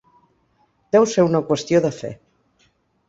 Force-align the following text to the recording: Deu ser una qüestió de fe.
Deu 0.97 1.05
ser 1.13 1.27
una 1.27 1.43
qüestió 1.51 1.83
de 1.87 1.95
fe. 2.01 2.11